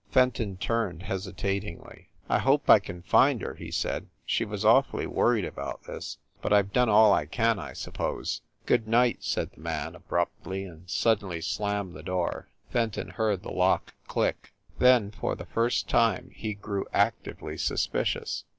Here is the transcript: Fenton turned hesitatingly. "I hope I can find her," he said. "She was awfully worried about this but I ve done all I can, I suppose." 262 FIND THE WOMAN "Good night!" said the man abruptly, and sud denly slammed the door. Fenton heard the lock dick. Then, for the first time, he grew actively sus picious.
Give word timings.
Fenton 0.09 0.57
turned 0.57 1.03
hesitatingly. 1.03 2.09
"I 2.27 2.39
hope 2.39 2.67
I 2.67 2.79
can 2.79 3.03
find 3.03 3.39
her," 3.43 3.53
he 3.53 3.69
said. 3.69 4.07
"She 4.25 4.43
was 4.45 4.65
awfully 4.65 5.05
worried 5.05 5.45
about 5.45 5.83
this 5.83 6.17
but 6.41 6.51
I 6.51 6.59
ve 6.63 6.69
done 6.73 6.89
all 6.89 7.13
I 7.13 7.27
can, 7.27 7.59
I 7.59 7.73
suppose." 7.73 8.41
262 8.65 8.65
FIND 8.65 8.65
THE 8.65 8.69
WOMAN 8.71 8.71
"Good 8.71 8.91
night!" 8.91 9.23
said 9.23 9.51
the 9.51 9.61
man 9.63 9.95
abruptly, 9.95 10.63
and 10.65 10.89
sud 10.89 11.19
denly 11.19 11.43
slammed 11.43 11.93
the 11.93 12.01
door. 12.01 12.49
Fenton 12.71 13.09
heard 13.09 13.43
the 13.43 13.51
lock 13.51 13.93
dick. 14.11 14.51
Then, 14.79 15.11
for 15.11 15.35
the 15.35 15.45
first 15.45 15.87
time, 15.87 16.31
he 16.33 16.55
grew 16.55 16.87
actively 16.91 17.55
sus 17.59 17.85
picious. 17.85 18.45